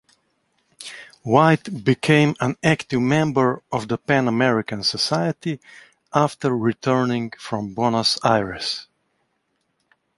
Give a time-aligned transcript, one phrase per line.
[1.21, 5.59] White became an active member of the Pan-American Society
[6.11, 8.87] after returning from Buenos Aires.